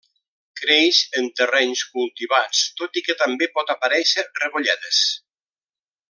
[0.59, 5.03] Creix en terrenys cultivats, tot i que també pot aparèixer rebolledes.